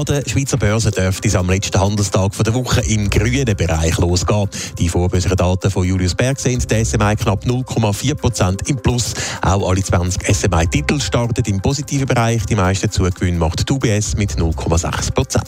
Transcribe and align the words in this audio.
An 0.00 0.06
der 0.06 0.22
Schweizer 0.26 0.56
Börse 0.56 0.90
dürfte 0.90 1.28
es 1.28 1.34
am 1.34 1.50
letzten 1.50 1.78
Handelstag 1.78 2.32
der 2.42 2.54
Woche 2.54 2.80
im 2.80 3.10
grünen 3.10 3.54
Bereich 3.54 3.98
losgehen. 3.98 4.48
Die 4.78 4.88
vorbörslichen 4.88 5.36
Daten 5.36 5.70
von 5.70 5.84
Julius 5.84 6.14
Berg 6.14 6.40
sind 6.40 6.70
der 6.70 6.86
SMI 6.86 7.16
knapp 7.16 7.44
0,4% 7.44 8.66
im 8.70 8.76
Plus. 8.78 9.12
Auch 9.42 9.68
alle 9.68 9.82
20 9.82 10.34
SMI-Titel 10.34 10.98
starten 11.02 11.44
im 11.44 11.60
positiven 11.60 12.06
Bereich. 12.06 12.46
Die 12.46 12.54
meisten 12.54 12.90
Zugewinne 12.90 13.36
macht 13.36 13.68
die 13.68 13.72
UBS 13.74 14.16
mit 14.16 14.32
0,6%. 14.38 15.42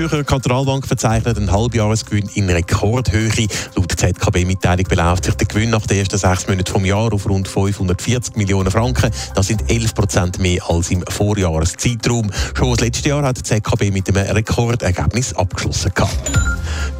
Die 0.00 0.08
Zürcher 0.08 0.24
Kantonalbank 0.24 0.86
verzeichnet 0.86 1.36
einen 1.36 1.52
Halbjahresgewinn 1.52 2.30
in 2.32 2.48
Rekordhöhe. 2.48 3.30
Laut 3.76 3.92
ZKB-Mitteilung 3.92 4.86
beläuft 4.88 5.26
sich 5.26 5.34
der 5.34 5.46
Gewinn 5.46 5.68
nach 5.68 5.86
den 5.86 5.98
ersten 5.98 6.16
sechs 6.16 6.48
Monaten 6.48 6.72
vom 6.72 6.86
Jahr 6.86 7.12
auf 7.12 7.28
rund 7.28 7.46
540 7.46 8.34
Millionen 8.34 8.70
Franken. 8.70 9.10
Das 9.34 9.48
sind 9.48 9.70
11 9.70 9.94
Prozent 9.94 10.38
mehr 10.38 10.62
als 10.70 10.90
im 10.90 11.04
Vorjahreszeitraum. 11.06 12.30
Schon 12.54 12.70
das 12.70 12.80
letzte 12.80 13.10
Jahr 13.10 13.24
hat 13.24 13.36
die 13.36 13.42
ZKB 13.42 13.90
mit 13.90 14.08
einem 14.08 14.26
Rekordergebnis 14.36 15.34
abgeschlossen. 15.34 15.92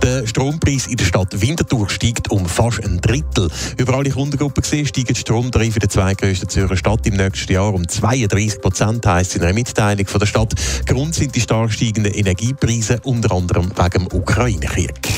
Der 0.03 0.27
Strompreis 0.27 0.87
in 0.87 0.97
der 0.97 1.05
Stadt 1.05 1.41
Winterthur 1.41 1.89
steigt 1.89 2.31
um 2.31 2.47
fast 2.47 2.85
ein 2.85 3.01
Drittel. 3.01 3.51
Über 3.77 3.95
alle 3.95 4.11
Kundengruppen 4.11 4.63
gesehen 4.63 4.87
steigen 4.87 5.15
die 5.15 5.21
Stromtarife 5.21 5.79
der 5.79 5.89
zweitgrößten 5.89 6.49
Zürcher 6.49 6.77
Stadt 6.77 7.07
im 7.07 7.15
nächsten 7.15 7.53
Jahr 7.53 7.75
um 7.75 7.87
32 7.87 8.61
Prozent, 8.61 9.07
heisst 9.07 9.37
in 9.37 9.43
einer 9.43 9.53
Mitteilung 9.53 10.07
von 10.07 10.21
der 10.21 10.27
Stadt. 10.27 10.55
Grund 10.87 11.15
sind 11.15 11.35
die 11.35 11.41
stark 11.41 11.73
steigenden 11.73 12.13
Energiepreise, 12.13 13.01
unter 13.05 13.33
anderem 13.33 13.71
wegen 13.77 14.09
dem 14.09 14.19
Ukraine-Krieg. 14.19 15.09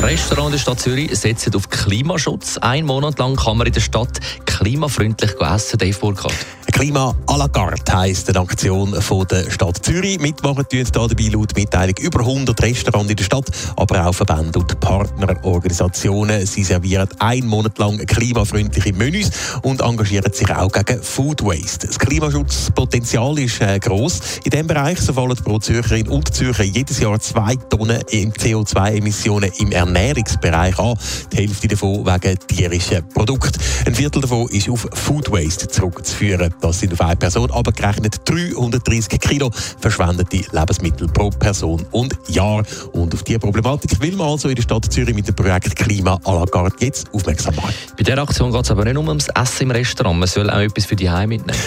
Restaurants 0.00 0.46
in 0.46 0.52
der 0.52 0.58
Stadt 0.58 0.80
Zürich 0.80 1.18
setzen 1.18 1.54
auf 1.54 1.68
Klimaschutz. 1.70 2.58
Ein 2.58 2.86
Monat 2.86 3.18
lang 3.18 3.36
kann 3.36 3.56
man 3.56 3.66
in 3.66 3.72
der 3.72 3.80
Stadt 3.80 4.20
klimafreundlich 4.46 5.32
essen, 5.40 5.78
Dave 5.78 5.98
Burkhardt. 5.98 6.46
Klima 6.72 7.14
à 7.26 7.36
la 7.36 7.48
carte 7.48 7.96
heisst 7.96 8.28
eine 8.28 8.40
Aktion 8.40 9.00
von 9.00 9.26
der 9.26 9.50
Stadt 9.50 9.84
Zürich. 9.84 10.20
Mitmachen 10.20 10.64
tun 10.68 10.84
hier 10.84 10.84
dabei 10.84 11.28
laut 11.32 11.56
Mitteilung 11.56 11.96
über 11.98 12.20
100 12.20 12.62
Restaurants 12.62 13.10
in 13.10 13.16
der 13.16 13.24
Stadt, 13.24 13.46
aber 13.76 14.06
auch 14.06 14.14
Verbände 14.14 14.58
und 14.58 14.78
Partnerorganisationen. 14.78 16.46
Sie 16.46 16.62
servieren 16.62 17.08
einen 17.18 17.48
Monat 17.48 17.78
lang 17.78 17.98
klimafreundliche 18.06 18.92
Menüs 18.92 19.30
und 19.62 19.80
engagieren 19.80 20.32
sich 20.32 20.50
auch 20.54 20.70
gegen 20.70 21.02
Food 21.02 21.42
Waste. 21.42 21.86
Das 21.86 21.98
Klimaschutzpotenzial 21.98 23.38
ist 23.38 23.60
äh, 23.60 23.78
gross. 23.78 24.20
In 24.44 24.50
diesem 24.50 24.66
Bereich 24.66 25.00
so 25.00 25.12
fallen 25.12 25.36
pro 25.36 25.58
Zürcherin 25.58 26.08
und 26.08 26.32
Zürcher 26.34 26.64
jedes 26.64 27.00
Jahr 27.00 27.18
zwei 27.18 27.56
Tonnen 27.56 28.02
CO2-Emissionen 28.02 29.50
im 29.58 29.72
Ernährungsbereich 29.72 30.78
an. 30.78 30.94
Die 31.32 31.38
Hälfte 31.38 31.68
davon 31.68 32.06
wegen 32.06 32.38
tierischen 32.46 33.08
Produkten. 33.08 33.58
Ein 33.86 33.94
Viertel 33.94 34.20
davon 34.20 34.48
ist 34.50 34.68
auf 34.68 34.86
Food 34.92 35.30
Waste 35.32 35.66
zurückzuführen. 35.66 36.54
Das 36.60 36.80
sind 36.80 36.92
auf 36.92 37.00
eine 37.00 37.16
Person 37.16 37.50
aber 37.50 37.72
gerechnet 37.72 38.20
330 38.24 39.20
Kilo 39.20 39.50
verschwendete 39.80 40.44
Lebensmittel 40.52 41.08
pro 41.08 41.30
Person 41.30 41.84
und 41.92 42.16
Jahr. 42.28 42.62
Und 42.92 43.14
auf 43.14 43.22
diese 43.22 43.38
Problematik 43.38 44.00
will 44.00 44.16
man 44.16 44.28
also 44.28 44.48
in 44.48 44.54
der 44.54 44.62
Stadt 44.62 44.92
Zürich 44.92 45.14
mit 45.14 45.28
dem 45.28 45.34
Projekt 45.34 45.76
Klima 45.76 46.18
à 46.24 46.38
la 46.38 46.46
carte 46.46 46.84
jetzt 46.84 47.12
aufmerksam 47.12 47.54
machen. 47.56 47.74
Bei 47.96 48.02
dieser 48.02 48.22
Aktion 48.22 48.52
geht 48.52 48.64
es 48.64 48.70
aber 48.70 48.84
nicht 48.84 48.94
nur 48.94 49.06
ums 49.08 49.28
Essen 49.28 49.64
im 49.64 49.70
Restaurant. 49.70 50.18
Man 50.18 50.28
soll 50.28 50.50
auch 50.50 50.58
etwas 50.58 50.86
für 50.86 50.96
die 50.96 51.10
Heim 51.10 51.30
mitnehmen. 51.30 51.58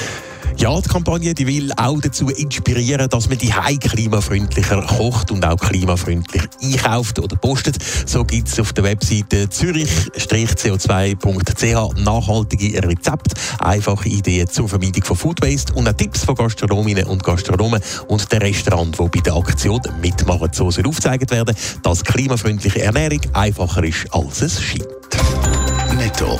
Ja, 0.57 0.79
die 0.79 0.89
Kampagne 0.89 1.33
die 1.33 1.47
will 1.47 1.71
auch 1.75 1.99
dazu 2.01 2.29
inspirieren, 2.29 3.09
dass 3.09 3.27
man 3.29 3.37
die 3.37 3.53
Heim 3.53 3.79
klimafreundlicher 3.79 4.81
kocht 4.81 5.31
und 5.31 5.45
auch 5.45 5.57
klimafreundlich 5.57 6.43
einkauft 6.61 7.19
oder 7.19 7.35
postet. 7.35 7.77
So 8.05 8.23
gibt 8.23 8.47
es 8.47 8.59
auf 8.59 8.73
der 8.73 8.83
Webseite 8.83 9.49
zürich-co2.ch 9.49 12.03
nachhaltige 12.03 12.83
Rezepte, 12.83 13.35
einfache 13.59 14.09
Ideen 14.09 14.47
zur 14.47 14.69
Vermeidung 14.69 15.03
von 15.03 15.17
Food 15.17 15.41
Waste 15.41 15.73
und 15.73 15.87
auch 15.87 15.93
Tipps 15.93 16.25
von 16.25 16.35
Gastronominnen 16.35 17.05
und 17.05 17.23
Gastronomen 17.23 17.81
und 18.07 18.31
der 18.31 18.41
Restaurant, 18.41 18.99
die 18.99 19.07
bei 19.07 19.21
der 19.21 19.35
Aktion 19.35 19.81
mitmachen. 20.01 20.49
So 20.53 20.69
soll 20.69 20.87
aufgezeigt 20.87 21.31
werden, 21.31 21.55
dass 21.81 22.03
klimafreundliche 22.03 22.81
Ernährung 22.81 23.21
einfacher 23.33 23.83
ist, 23.83 24.05
als 24.11 24.41
es 24.41 24.61
scheint. 24.61 24.85
Netto. 25.97 26.39